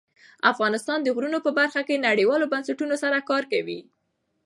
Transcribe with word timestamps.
افغانستان 0.51 0.99
د 1.03 1.07
غرونه 1.15 1.39
په 1.45 1.51
برخه 1.59 1.81
کې 1.87 2.03
نړیوالو 2.07 2.51
بنسټونو 2.53 2.95
سره 3.03 3.25
کار 3.29 3.43
کوي. 3.51 3.79